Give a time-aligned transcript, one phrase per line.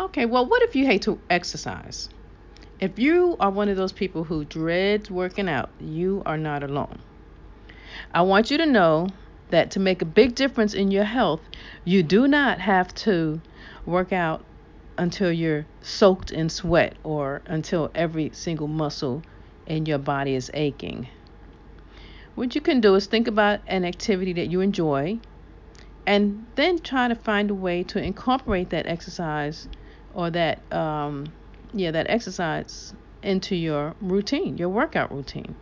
[0.00, 2.08] Okay, well, what if you hate to exercise?
[2.80, 7.00] If you are one of those people who dreads working out, you are not alone.
[8.14, 9.08] I want you to know
[9.50, 11.42] that to make a big difference in your health,
[11.84, 13.42] you do not have to
[13.84, 14.42] work out
[14.96, 19.22] until you're soaked in sweat or until every single muscle
[19.66, 21.08] in your body is aching.
[22.36, 25.18] What you can do is think about an activity that you enjoy
[26.06, 29.68] and then try to find a way to incorporate that exercise
[30.14, 31.26] or that um,
[31.72, 35.54] yeah that exercise into your routine your workout routine.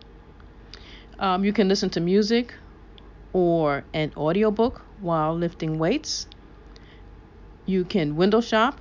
[1.18, 2.54] Um, you can listen to music
[3.32, 6.26] or an audiobook while lifting weights.
[7.66, 8.80] You can window shop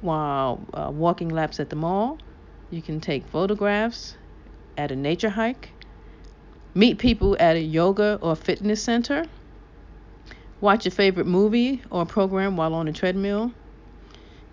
[0.00, 2.18] while uh, walking laps at the mall.
[2.70, 4.16] You can take photographs
[4.76, 5.70] at a nature hike.
[6.74, 9.24] Meet people at a yoga or fitness center.
[10.60, 13.52] Watch your favorite movie or program while on a treadmill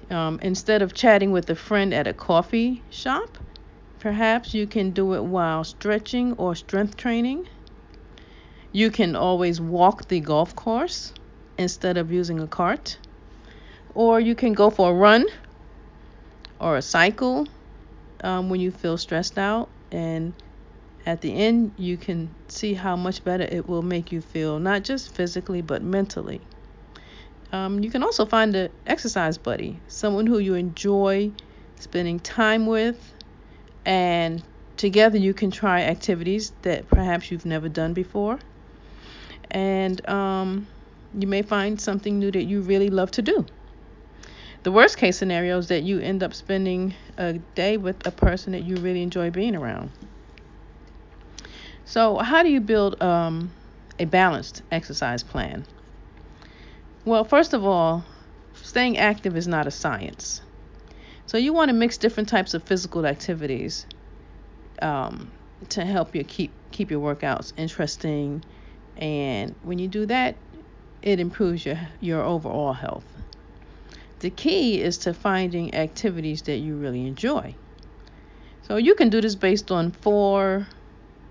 [0.09, 3.37] um, instead of chatting with a friend at a coffee shop,
[3.99, 7.45] perhaps you can do it while stretching or strength training.
[8.71, 11.13] You can always walk the golf course
[11.57, 12.97] instead of using a cart.
[13.93, 15.25] Or you can go for a run
[16.59, 17.47] or a cycle
[18.23, 19.69] um, when you feel stressed out.
[19.91, 20.33] And
[21.05, 24.83] at the end, you can see how much better it will make you feel, not
[24.83, 26.41] just physically, but mentally.
[27.51, 31.31] Um, you can also find an exercise buddy, someone who you enjoy
[31.79, 33.13] spending time with,
[33.85, 34.43] and
[34.77, 38.39] together you can try activities that perhaps you've never done before.
[39.51, 40.67] And um,
[41.17, 43.45] you may find something new that you really love to do.
[44.63, 48.53] The worst case scenario is that you end up spending a day with a person
[48.53, 49.91] that you really enjoy being around.
[51.85, 53.51] So, how do you build um,
[53.99, 55.65] a balanced exercise plan?
[57.05, 58.03] Well, first of all,
[58.55, 60.41] staying active is not a science.
[61.27, 63.85] So you want to mix different types of physical activities
[64.81, 65.31] um,
[65.69, 68.43] to help you keep keep your workouts interesting,
[68.97, 70.35] and when you do that,
[71.03, 73.05] it improves your your overall health.
[74.19, 77.53] The key is to finding activities that you really enjoy.
[78.63, 80.67] So you can do this based on four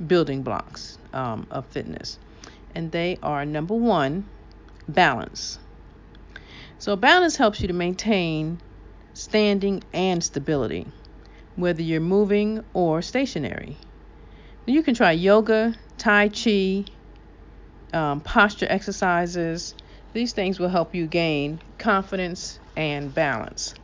[0.06, 2.20] building blocks um, of fitness,
[2.76, 4.28] and they are number one,
[4.87, 5.59] balance.
[6.79, 8.61] So, balance helps you to maintain
[9.15, 10.93] standing and stability,
[11.55, 13.79] whether you're moving or stationary.
[14.67, 16.85] You can try yoga, Tai Chi,
[17.93, 19.75] um, posture exercises.
[20.12, 23.75] These things will help you gain confidence and balance.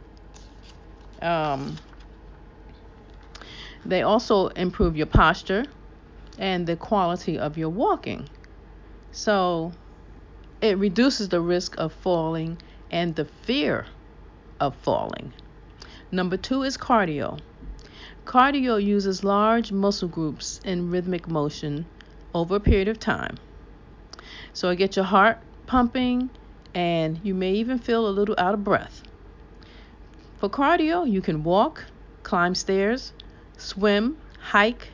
[1.23, 1.79] Um,
[3.85, 5.65] they also improve your posture
[6.39, 8.29] and the quality of your walking.
[9.13, 9.73] So
[10.61, 13.87] it reduces the risk of falling and the fear
[14.59, 15.33] of falling.
[16.13, 17.39] Number two is cardio.
[18.25, 21.87] Cardio uses large muscle groups in rhythmic motion
[22.35, 23.37] over a period of time.
[24.53, 26.31] So it gets your heart pumping
[26.75, 29.03] and you may even feel a little out of breath.
[30.39, 31.85] For cardio, you can walk,
[32.23, 33.13] climb stairs,
[33.57, 34.89] swim, hike,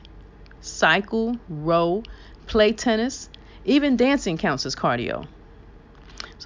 [0.60, 2.02] cycle, row,
[2.46, 3.28] play tennis,
[3.64, 5.26] even dancing counts as cardio.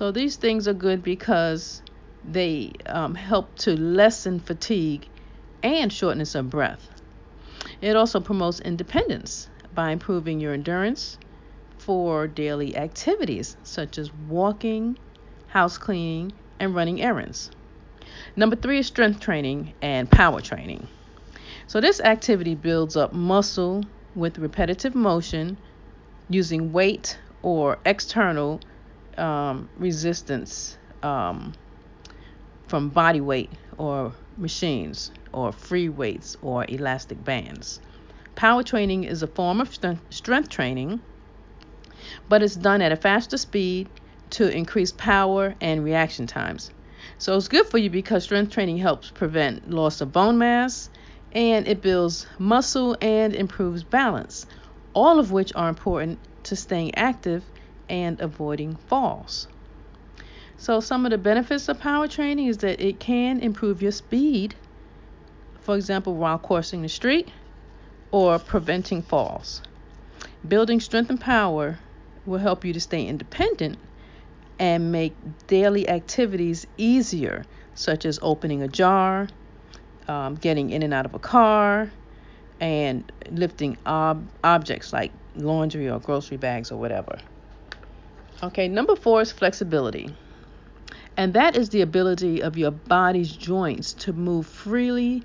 [0.01, 1.83] So these things are good because
[2.25, 5.07] they um, help to lessen fatigue
[5.63, 6.89] and shortness of breath.
[7.83, 11.19] It also promotes independence by improving your endurance
[11.77, 14.97] for daily activities such as walking,
[15.49, 17.51] house cleaning, and running errands.
[18.37, 20.89] Number three is strength training and power training.
[21.67, 23.85] So, this activity builds up muscle
[24.15, 25.59] with repetitive motion
[26.31, 28.63] using weight or external
[29.21, 31.53] um, resistance um,
[32.67, 37.81] from body weight or machines or free weights or elastic bands.
[38.35, 39.77] Power training is a form of
[40.11, 41.01] strength training,
[42.29, 43.89] but it's done at a faster speed
[44.31, 46.71] to increase power and reaction times.
[47.19, 50.89] So it's good for you because strength training helps prevent loss of bone mass
[51.33, 54.47] and it builds muscle and improves balance,
[54.95, 57.45] all of which are important to staying active
[57.91, 59.49] and avoiding falls.
[60.57, 64.55] So, some of the benefits of power training is that it can improve your speed,
[65.61, 67.29] for example, while coursing the street
[68.13, 69.61] or preventing falls.
[70.47, 71.79] Building strength and power
[72.27, 73.79] will help you to stay independent
[74.59, 75.15] and make
[75.47, 77.45] daily activities easier,
[77.75, 79.29] such as opening a jar,
[80.07, 81.91] um, getting in and out of a car,
[82.61, 87.19] and lifting ob- objects like laundry or grocery bags or whatever.
[88.43, 90.15] Okay, number four is flexibility.
[91.17, 95.23] And that is the ability of your body's joints to move freely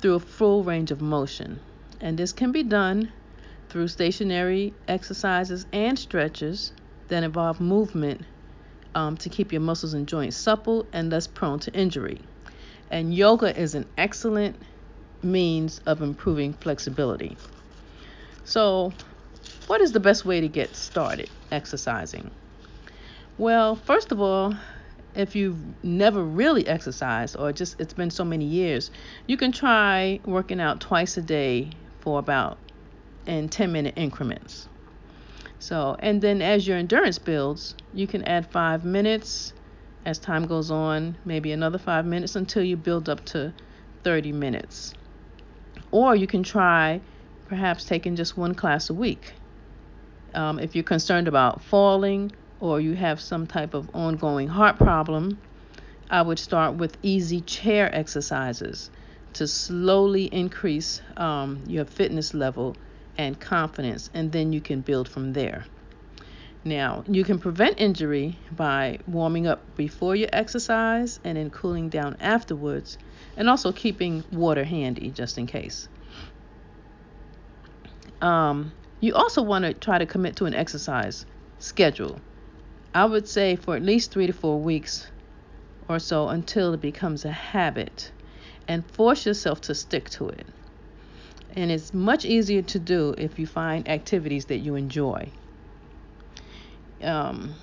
[0.00, 1.60] through a full range of motion.
[2.00, 3.10] And this can be done
[3.70, 6.72] through stationary exercises and stretches
[7.08, 8.22] that involve movement
[8.94, 12.20] um, to keep your muscles and joints supple and less prone to injury.
[12.90, 14.56] And yoga is an excellent
[15.22, 17.38] means of improving flexibility.
[18.44, 18.92] So,
[19.66, 22.30] what is the best way to get started exercising?
[23.38, 24.54] Well, first of all,
[25.14, 28.90] if you've never really exercised or just it's been so many years,
[29.26, 31.70] you can try working out twice a day
[32.00, 32.58] for about
[33.26, 34.68] in 10 minute increments.
[35.58, 39.52] So, and then as your endurance builds, you can add five minutes
[40.04, 43.52] as time goes on, maybe another five minutes until you build up to
[44.04, 44.94] 30 minutes.
[45.90, 47.00] Or you can try
[47.48, 49.32] perhaps taking just one class a week.
[50.34, 55.38] Um, if you're concerned about falling or you have some type of ongoing heart problem,
[56.10, 58.90] I would start with easy chair exercises
[59.34, 62.76] to slowly increase um, your fitness level
[63.18, 65.64] and confidence, and then you can build from there.
[66.64, 72.16] Now, you can prevent injury by warming up before you exercise and then cooling down
[72.20, 72.98] afterwards,
[73.36, 75.88] and also keeping water handy just in case.
[78.20, 78.72] Um,
[79.06, 81.24] you also want to try to commit to an exercise
[81.58, 82.20] schedule.
[82.94, 85.06] I would say for at least three to four weeks
[85.88, 88.10] or so until it becomes a habit,
[88.68, 90.46] and force yourself to stick to it
[91.56, 95.28] and it's much easier to do if you find activities that you enjoy.
[97.02, 97.54] Um,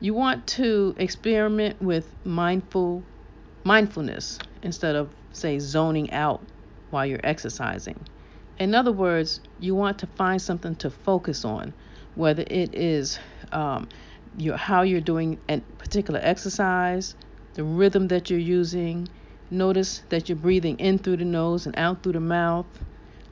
[0.00, 3.02] you want to experiment with mindful
[3.64, 6.42] mindfulness instead of say zoning out
[6.90, 7.98] while you're exercising.
[8.58, 11.74] In other words, you want to find something to focus on,
[12.14, 13.18] whether it is
[13.52, 13.88] um,
[14.36, 17.14] your how you're doing a particular exercise,
[17.54, 19.08] the rhythm that you're using.
[19.50, 22.66] Notice that you're breathing in through the nose and out through the mouth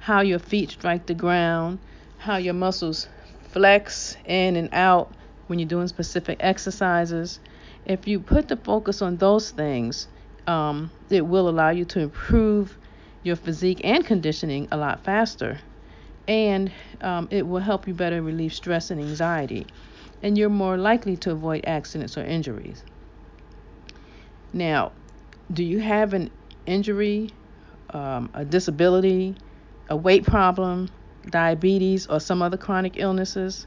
[0.02, 1.78] how your feet strike the ground,
[2.18, 3.08] how your muscles
[3.52, 5.14] flex in and out
[5.46, 7.38] when you're doing specific exercises.
[7.86, 10.08] If you put the focus on those things,
[10.48, 12.76] um, it will allow you to improve
[13.22, 15.60] your physique and conditioning a lot faster.
[16.28, 16.70] And
[17.00, 19.66] um, it will help you better relieve stress and anxiety.
[20.22, 22.82] And you're more likely to avoid accidents or injuries.
[24.52, 24.92] Now,
[25.52, 26.30] do you have an
[26.66, 27.30] injury,
[27.90, 29.36] um, a disability,
[29.88, 30.88] a weight problem,
[31.28, 33.66] diabetes, or some other chronic illnesses?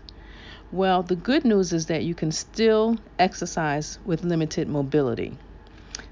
[0.71, 5.37] Well, the good news is that you can still exercise with limited mobility.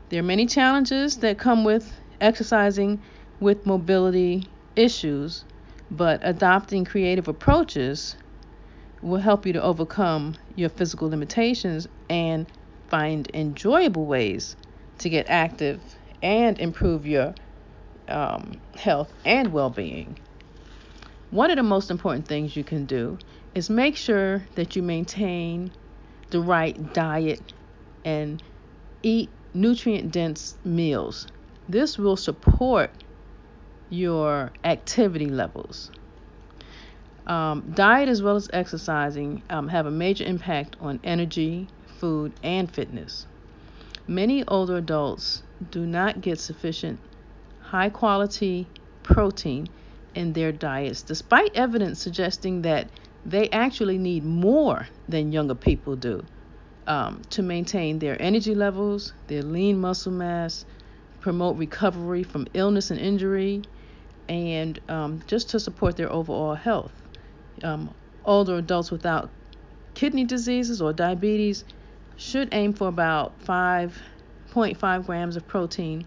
[0.10, 1.92] There are many challenges that come with
[2.22, 3.02] exercising
[3.40, 5.44] with mobility issues,
[5.92, 8.16] but adopting creative approaches
[9.02, 12.48] will help you to overcome your physical limitations and
[12.88, 14.56] find enjoyable ways
[15.00, 15.82] to get active
[16.22, 17.36] and improve your
[18.08, 20.18] um, health and well being.
[21.32, 23.18] One of the most important things you can do
[23.56, 25.72] is make sure that you maintain
[26.30, 27.54] the right diet
[28.06, 28.42] and
[29.02, 31.28] eat nutrient dense meals.
[31.68, 32.92] This will support
[33.94, 35.92] your activity levels.
[37.28, 41.68] Um, diet as well as exercising um, have a major impact on energy,
[42.00, 43.28] food, and fitness.
[44.08, 47.00] Many older adults do not get sufficient
[47.62, 48.68] high quality
[49.04, 49.68] protein
[50.16, 52.90] in their diets, despite evidence suggesting that
[53.26, 56.24] they actually need more than younger people do
[56.88, 60.66] um, to maintain their energy levels, their lean muscle mass,
[61.22, 63.62] promote recovery from illness and injury,
[64.30, 66.94] and um, just to support their overall health.
[67.64, 67.94] Um,
[68.26, 69.32] older adults without
[69.94, 71.64] kidney diseases or diabetes
[72.16, 76.06] should aim for about 5.5 grams of protein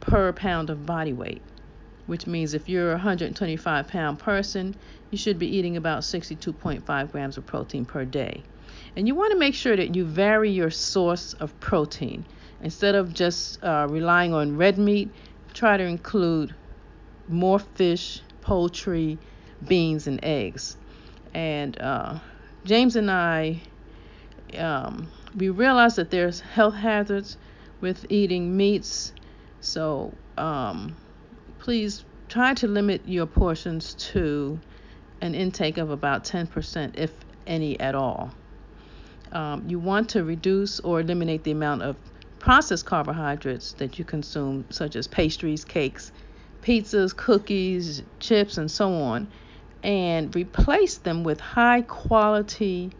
[0.00, 1.42] per pound of body weight,
[2.06, 4.74] which means if you're a 125 pound person,
[5.10, 8.42] you should be eating about 62.5 grams of protein per day.
[8.96, 12.26] And you want to make sure that you vary your source of protein.
[12.60, 15.12] Instead of just uh, relying on red meat,
[15.52, 16.54] try to include
[17.28, 19.18] more fish, poultry,
[19.66, 20.76] beans, and eggs.
[21.32, 22.18] And uh,
[22.64, 23.60] James and I,
[24.58, 27.36] um, we realized that there's health hazards
[27.80, 29.12] with eating meats
[29.64, 30.94] so um,
[31.58, 34.60] please try to limit your portions to
[35.22, 37.10] an intake of about 10%, if
[37.46, 38.30] any at all.
[39.32, 41.96] Um, you want to reduce or eliminate the amount of
[42.38, 46.12] processed carbohydrates that you consume, such as pastries, cakes,
[46.64, 49.28] pizzas, cookies, chips, and so on,
[49.82, 52.90] and replace them with high quality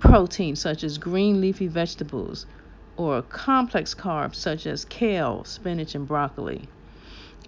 [0.00, 2.46] protein, such as green leafy vegetables,
[2.96, 6.66] or complex carbs such as kale, spinach, and broccoli.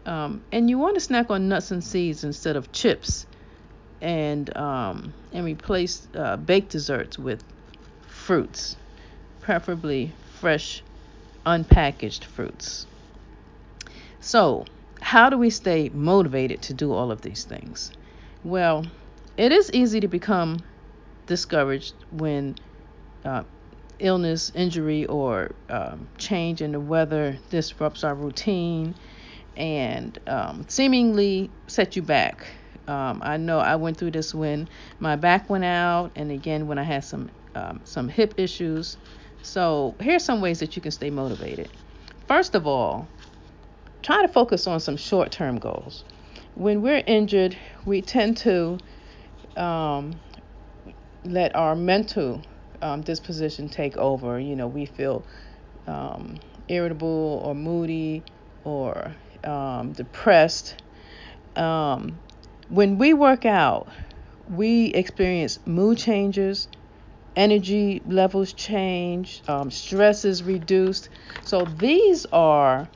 [0.04, 3.26] Um, and you want to snack on nuts and seeds instead of chips,
[4.02, 7.42] and um, and replace uh, baked desserts with
[8.06, 8.76] fruits,
[9.40, 10.82] preferably fresh,
[11.46, 12.86] unpackaged fruits.
[14.20, 14.66] So,
[15.00, 17.90] how do we stay motivated to do all of these things?
[18.44, 18.86] Well,
[19.36, 20.58] it is easy to become
[21.26, 22.56] discouraged when
[23.24, 23.44] uh,
[23.98, 28.94] illness, injury, or um, change in the weather disrupts our routine
[29.56, 32.46] and um, seemingly set you back.
[32.86, 36.78] Um, I know I went through this when my back went out, and again when
[36.78, 38.96] I had some um, some hip issues.
[39.42, 41.68] So here's some ways that you can stay motivated.
[42.26, 43.08] First of all,
[44.02, 46.04] try to focus on some short-term goals.
[46.54, 48.78] When we're injured, we tend to
[49.56, 50.20] um,
[51.24, 52.42] let our mental
[52.82, 54.38] um, disposition take over.
[54.38, 55.26] You know, we feel
[55.86, 56.36] um,
[56.68, 58.24] irritable or moody
[58.64, 59.14] or
[59.44, 60.82] um, depressed.
[61.56, 62.20] Um,
[62.68, 63.90] when we work out,
[64.48, 66.68] we experience mood changes,
[67.36, 71.08] energy levels change, um, stress is reduced.
[71.42, 72.88] So these are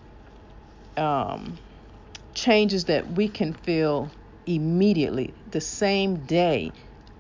[0.97, 1.59] um,
[2.35, 4.11] changes that we can feel
[4.47, 6.73] immediately, the same day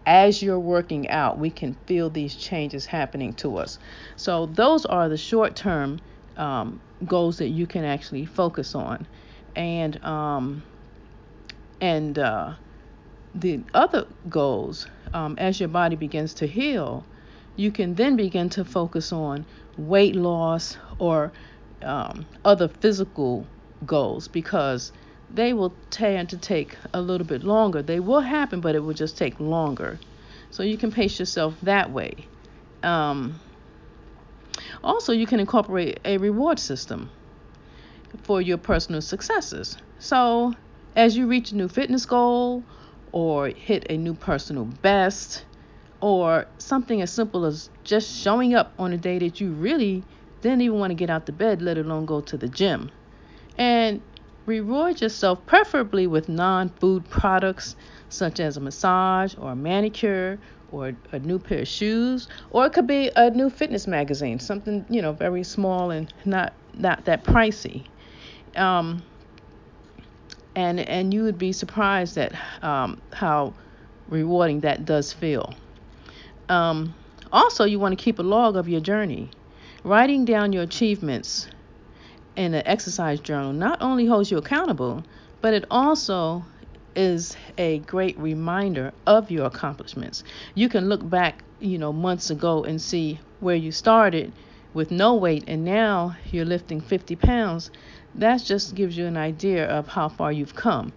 [0.04, 3.78] as you're working out, we can feel these changes happening to us.
[4.16, 6.00] So, those are the short term
[6.36, 9.06] um, goals that you can actually focus on.
[9.54, 10.64] And, um,
[11.80, 12.54] and uh,
[13.34, 17.06] the other goals, um, as your body begins to heal,
[17.56, 21.32] you can then begin to focus on weight loss or
[21.82, 23.46] um, other physical
[23.86, 24.92] goals because
[25.30, 27.82] they will tend to take a little bit longer.
[27.82, 29.98] They will happen, but it will just take longer.
[30.50, 32.26] So you can pace yourself that way.
[32.82, 33.40] Um,
[34.84, 37.10] also, you can incorporate a reward system
[38.24, 39.76] for your personal successes.
[39.98, 40.52] So,
[40.94, 42.62] as you reach a new fitness goal
[43.12, 45.44] or hit a new personal best,
[46.02, 50.02] or something as simple as just showing up on a day that you really
[50.42, 52.90] didn't even want to get out the bed, let alone go to the gym.
[53.58, 54.02] And
[54.44, 57.76] Reward yourself preferably with non food products
[58.08, 60.40] such as a massage or a manicure
[60.72, 64.84] or a new pair of shoes or it could be a new fitness magazine something
[64.90, 67.84] you know very small and not not that pricey.
[68.56, 69.04] Um,
[70.56, 72.32] and and you would be surprised at
[72.64, 73.54] um, how
[74.08, 75.54] rewarding that does feel.
[76.48, 76.94] Um,
[77.32, 79.30] also you want to keep a log of your journey.
[79.84, 81.46] Writing down your achievements
[82.36, 85.04] in an exercise journal not only holds you accountable,
[85.40, 86.44] but it also
[86.94, 90.24] is a great reminder of your accomplishments.
[90.54, 94.32] You can look back, you know, months ago and see where you started
[94.74, 97.70] with no weight and now you're lifting 50 pounds.
[98.14, 100.92] That just gives you an idea of how far you've come.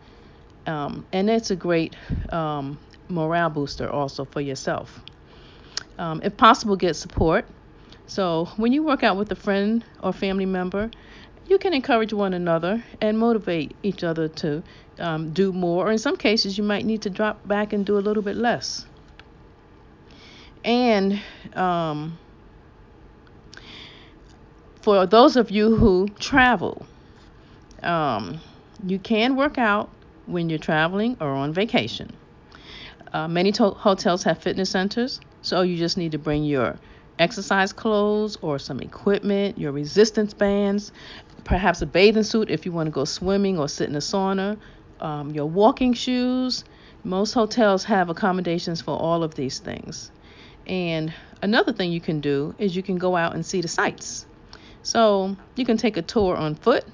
[0.68, 1.96] Um, and it's a great
[2.32, 5.00] um, morale booster also for yourself.
[5.98, 7.46] Um, if possible, get support.
[8.08, 10.92] So when you work out with a friend or family member,
[11.48, 14.64] you can encourage one another and motivate each other to
[15.00, 15.88] um, do more.
[15.88, 18.36] Or in some cases, you might need to drop back and do a little bit
[18.36, 18.86] less.
[20.64, 21.22] And
[21.54, 22.18] um,
[24.82, 26.86] for those of you who travel,
[27.84, 28.40] um,
[28.86, 29.90] you can work out
[30.26, 32.16] when you're traveling or on vacation.
[33.14, 36.78] Uh, many to- hotels have fitness centers, so you just need to bring your
[37.20, 40.92] exercise clothes or some equipment, your resistance bands,
[41.44, 44.58] perhaps a bathing suit if you want to go swimming or sit in a sauna,
[45.00, 46.64] um, your walking shoes.
[47.04, 50.12] Most hotels have accommodations for all of these things.
[50.66, 54.26] And another thing you can do is you can go out and see the sights.
[54.82, 56.86] So you can take a tour on foot,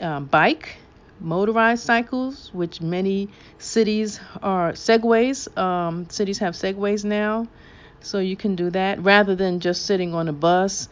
[0.00, 0.76] um, bike,
[1.20, 5.56] motorized cycles, which many cities are segways.
[5.56, 7.46] Um, cities have segways now.
[8.04, 10.88] So you can do that rather than just sitting on a bus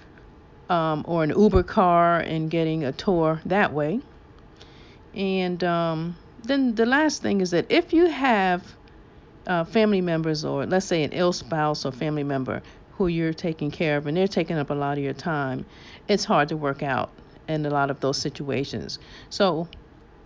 [0.70, 4.00] um, or an Uber car and getting a tour that way.
[5.14, 8.64] And um, then the last thing is that if you have
[9.46, 13.70] uh, family members, or let's say an ill spouse or family member who you're taking
[13.70, 15.66] care of and they're taking up a lot of your time,
[16.08, 17.10] it's hard to work out
[17.46, 18.98] in a lot of those situations.
[19.28, 19.68] So,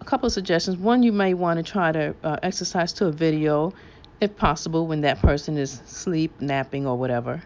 [0.01, 0.77] a couple of suggestions.
[0.77, 3.73] One, you may want to try to uh, exercise to a video
[4.21, 7.43] if possible, when that person is sleep, napping, or whatever.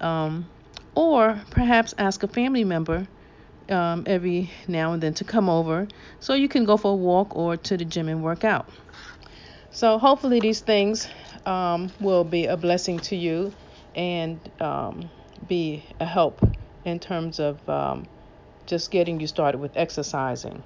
[0.00, 0.48] Um,
[0.94, 3.06] or perhaps ask a family member
[3.68, 5.86] um, every now and then to come over
[6.20, 8.68] so you can go for a walk or to the gym and work out.
[9.70, 11.06] So, hopefully, these things
[11.44, 13.52] um, will be a blessing to you
[13.94, 15.10] and um,
[15.46, 16.40] be a help
[16.84, 18.06] in terms of um,
[18.66, 20.62] just getting you started with exercising.